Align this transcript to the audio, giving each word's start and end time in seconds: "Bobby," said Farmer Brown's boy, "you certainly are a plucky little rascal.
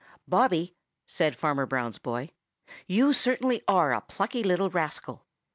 "Bobby," 0.27 0.73
said 1.05 1.35
Farmer 1.35 1.67
Brown's 1.67 1.99
boy, 1.99 2.31
"you 2.87 3.13
certainly 3.13 3.61
are 3.67 3.93
a 3.93 4.01
plucky 4.01 4.41
little 4.41 4.71
rascal. 4.71 5.27